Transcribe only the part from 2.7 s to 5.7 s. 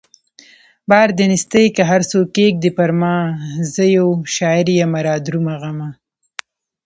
پرما زه يو شاعر يمه رادرومه